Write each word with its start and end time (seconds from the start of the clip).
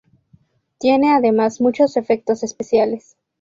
Tiene 0.79 1.13
además 1.13 1.61
muchos 1.61 1.95
efectos 1.95 2.41
especiales. 2.41 3.17